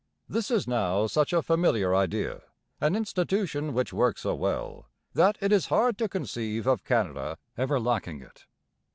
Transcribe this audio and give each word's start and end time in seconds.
This 0.27 0.49
is 0.49 0.67
now 0.67 1.05
such 1.05 1.31
a 1.31 1.43
familiar 1.43 1.93
idea, 1.93 2.41
an 2.79 2.95
institution 2.95 3.71
which 3.71 3.93
works 3.93 4.21
so 4.21 4.33
well, 4.33 4.87
that 5.13 5.37
it 5.41 5.51
is 5.51 5.67
hard 5.67 5.95
to 5.99 6.09
conceive 6.09 6.65
of 6.65 6.83
Canada 6.83 7.37
ever 7.55 7.79
lacking 7.79 8.19
it. 8.19 8.47